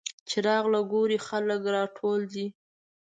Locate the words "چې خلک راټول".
1.19-2.21